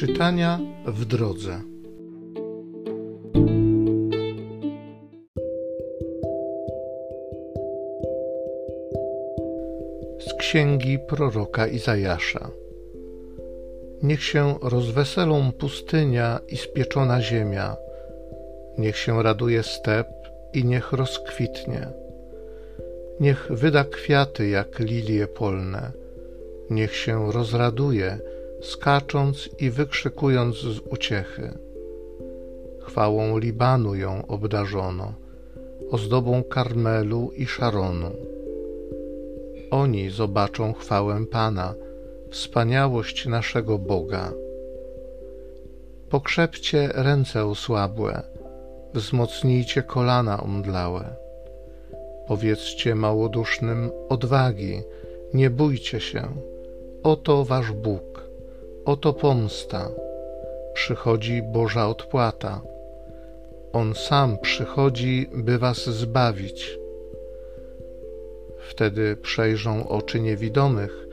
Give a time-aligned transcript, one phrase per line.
[0.00, 1.60] Czytania w drodze.
[10.20, 12.50] Z księgi proroka Izajasza.
[14.02, 17.76] Niech się rozweselą pustynia i spieczona ziemia,
[18.78, 20.08] niech się raduje step
[20.54, 21.86] i niech rozkwitnie.
[23.20, 25.92] Niech wyda kwiaty jak lilie polne,
[26.70, 28.18] niech się rozraduje,
[28.62, 31.58] skacząc i wykrzykując z uciechy.
[32.80, 35.12] Chwałą Libanu ją obdarzono,
[35.90, 38.10] ozdobą Karmelu i Szaronu.
[39.70, 41.74] Oni zobaczą chwałę Pana,
[42.30, 44.32] wspaniałość naszego Boga.
[46.10, 48.22] Pokrzepcie ręce osłabłe,
[48.94, 51.04] wzmocnijcie kolana omdlałe.
[52.28, 54.82] Powiedzcie małodusznym odwagi,
[55.34, 56.28] nie bójcie się,
[57.02, 58.29] oto wasz Bóg,
[58.84, 59.88] oto pomsta,
[60.74, 62.60] przychodzi Boża odpłata.
[63.72, 66.78] On sam przychodzi, by was zbawić.
[68.68, 71.06] Wtedy przejrzą oczy niewidomych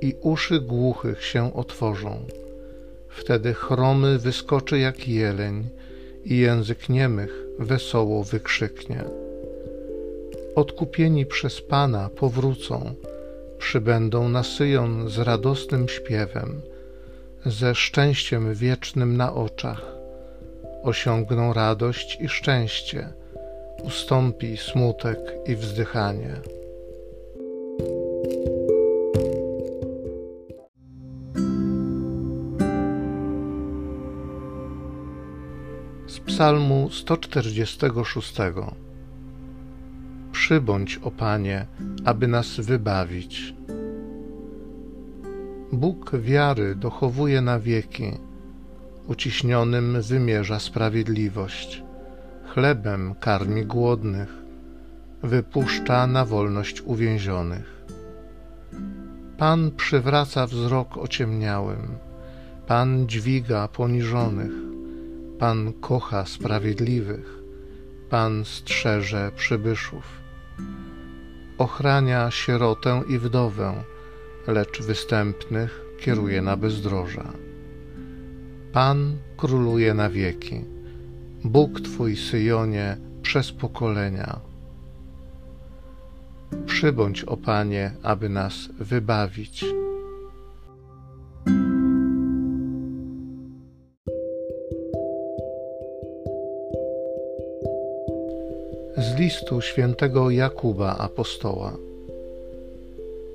[0.00, 2.20] i uszy głuchych się otworzą.
[3.08, 5.68] Wtedy chromy wyskoczy jak jeleń
[6.24, 9.04] i język niemych wesoło wykrzyknie.
[10.54, 12.94] Odkupieni przez Pana powrócą,
[13.58, 16.62] przybędą na Syjon z radosnym śpiewem,
[17.46, 19.82] ze szczęściem wiecznym na oczach.
[20.82, 23.08] Osiągną radość i szczęście,
[23.82, 26.36] ustąpi smutek i wzdychanie.
[36.06, 38.34] Z Psalmu 146
[40.32, 41.66] Przybądź, o Panie,
[42.04, 43.54] aby nas wybawić.
[45.76, 48.12] Bóg wiary dochowuje na wieki,
[49.06, 51.82] uciśnionym wymierza sprawiedliwość,
[52.46, 54.28] chlebem karmi głodnych,
[55.22, 57.84] wypuszcza na wolność uwięzionych.
[59.38, 61.98] Pan przywraca wzrok ociemniałym,
[62.66, 64.52] Pan dźwiga poniżonych,
[65.38, 67.38] Pan kocha sprawiedliwych,
[68.10, 70.04] Pan strzeże przybyszów.
[71.58, 73.74] Ochrania sierotę i wdowę,
[74.46, 77.32] lecz występnych kieruje na bezdroża.
[78.72, 80.64] Pan króluje na wieki,
[81.44, 84.40] Bóg Twój Syjonie przez pokolenia.
[86.66, 89.64] Przybądź, o Panie, aby nas wybawić.
[98.96, 101.93] Z listu świętego Jakuba apostoła.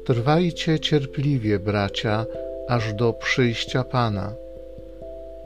[0.09, 2.25] Trwajcie cierpliwie, bracia,
[2.68, 4.34] aż do przyjścia Pana.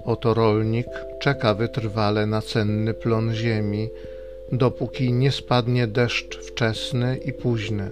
[0.06, 0.88] Oto rolnik
[1.20, 3.90] czeka wytrwale na cenny plon ziemi,
[4.52, 7.92] dopóki nie spadnie deszcz wczesny i późny.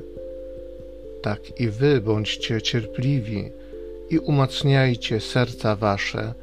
[1.21, 3.51] Tak i wy bądźcie cierpliwi
[4.09, 6.33] i umacniajcie serca wasze,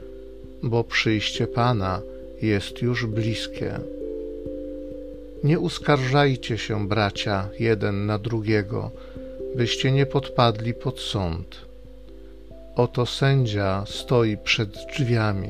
[0.63, 2.01] bo przyjście Pana
[2.43, 3.81] jest już bliskie.
[5.45, 8.91] Nie uskarżajcie się, bracia, jeden na drugiego,
[9.57, 11.57] byście nie podpadli pod sąd.
[12.77, 15.49] Oto sędzia stoi przed drzwiami.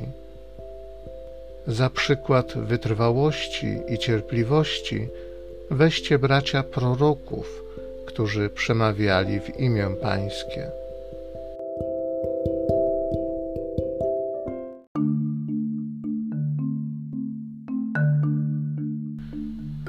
[1.67, 5.09] Za przykład wytrwałości i cierpliwości
[5.71, 7.65] weźcie bracia proroków,
[8.07, 10.71] którzy przemawiali w imię Pańskie.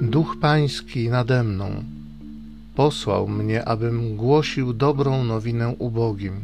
[0.01, 1.83] Duch Pański nade mną
[2.79, 6.41] posłał mnie, abym głosił dobrą nowinę ubogim.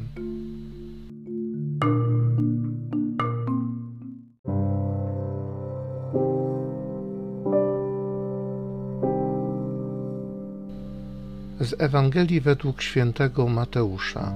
[11.59, 14.33] Z Ewangelii według świętego Mateusza.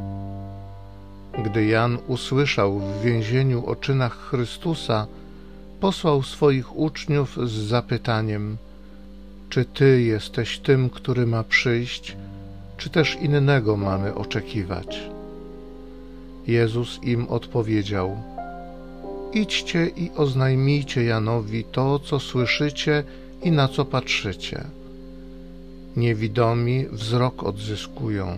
[1.45, 5.07] Gdy Jan usłyszał w więzieniu o czynach Chrystusa,
[5.80, 8.57] posłał swoich uczniów z zapytaniem:
[9.50, 12.16] Czy ty jesteś tym, który ma przyjść,
[12.78, 15.00] czy też innego mamy oczekiwać?
[16.48, 18.18] Jezus im odpowiedział:
[19.34, 23.04] Idźcie i oznajmijcie Janowi to, co słyszycie
[23.44, 24.63] i na co patrzycie.
[25.95, 28.38] Niewidomi wzrok odzyskują,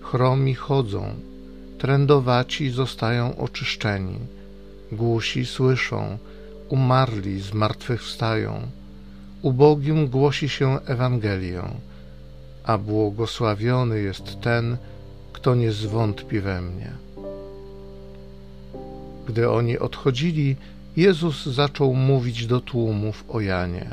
[0.00, 1.14] chromi chodzą,
[1.78, 4.18] trędowaci zostają oczyszczeni,
[4.92, 6.18] głusi słyszą,
[6.68, 8.62] umarli zmartwychwstają,
[9.42, 11.62] ubogim głosi się Ewangelię,
[12.64, 14.76] a błogosławiony jest ten,
[15.32, 16.92] kto nie zwątpi we mnie.
[19.28, 20.56] Gdy oni odchodzili,
[20.96, 23.90] Jezus zaczął mówić do tłumów o Janie.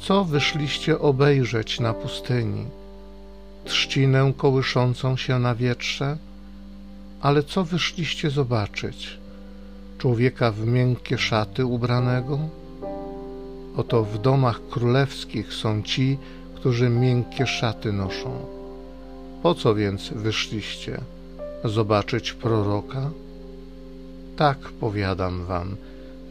[0.00, 2.64] Co wyszliście obejrzeć na pustyni?
[3.64, 6.16] Trzcinę kołyszącą się na wietrze?
[7.20, 9.18] Ale co wyszliście zobaczyć?
[9.98, 12.38] Człowieka w miękkie szaty ubranego?
[13.76, 16.18] Oto w domach królewskich są ci,
[16.54, 18.46] którzy miękkie szaty noszą.
[19.42, 21.00] Po co więc wyszliście?
[21.64, 23.10] Zobaczyć proroka?
[24.36, 25.76] Tak powiadam wam,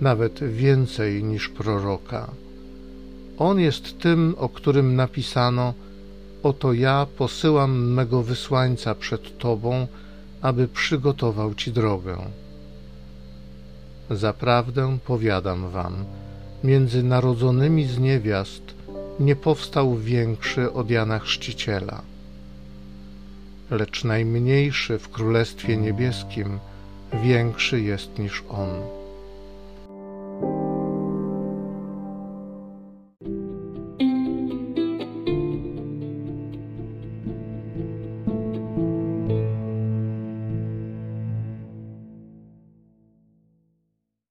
[0.02, 2.32] nawet więcej niż proroka.
[3.38, 5.74] On jest tym, o którym napisano:
[6.44, 9.88] Oto ja posyłam mego wysłańca przed tobą,
[10.42, 12.18] aby przygotował ci drogę.
[14.10, 15.94] Zaprawdę powiadam wam,
[16.64, 18.64] między narodzonymi z niewiast
[19.20, 22.02] nie powstał większy od Jana Chrzciciela.
[23.72, 26.60] Lecz najmniejszy w Królestwie Niebieskim
[27.24, 29.01] większy jest niż on.